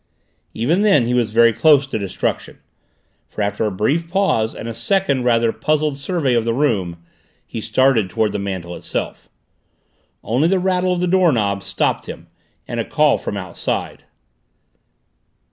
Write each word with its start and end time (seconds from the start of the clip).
Even 0.55 0.81
then 0.81 1.05
he 1.05 1.13
was 1.13 1.29
very 1.29 1.53
close 1.53 1.85
to 1.85 1.99
destruction, 1.99 2.57
for 3.29 3.43
after 3.43 3.65
a 3.65 3.71
brief 3.71 4.09
pause 4.09 4.55
and 4.55 4.67
a 4.67 4.73
second 4.73 5.25
rather 5.25 5.51
puzzled 5.51 5.95
survey 5.95 6.33
of 6.33 6.43
the 6.43 6.55
room, 6.55 6.97
he 7.45 7.61
started 7.61 8.09
toward 8.09 8.31
the 8.31 8.39
mantel 8.39 8.75
itself. 8.75 9.29
Only 10.23 10.47
the 10.47 10.57
rattle 10.57 10.93
of 10.93 11.01
the 11.01 11.07
doorknob 11.07 11.61
stopped 11.61 12.07
him, 12.07 12.25
and 12.67 12.79
a 12.79 12.83
call 12.83 13.19
from 13.19 13.37
outside. 13.37 14.05